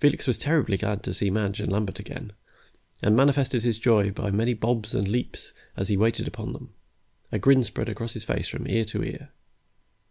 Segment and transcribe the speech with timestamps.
[0.00, 2.32] Felix was terribly glad to see Madge and Lambert again,
[3.02, 6.70] and manifested his joy by many bobs and leaps as he waited upon them.
[7.32, 9.28] A grin spread across his face from ear to ear.